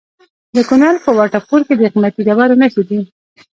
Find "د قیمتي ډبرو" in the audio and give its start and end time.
1.77-2.59